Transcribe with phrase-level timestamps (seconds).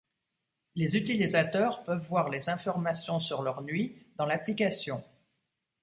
[0.73, 5.03] Les utilisateurs peuvent voir les informations sur leurs nuits dans l'application.